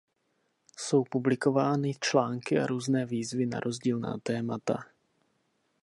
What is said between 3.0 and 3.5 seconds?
výzvy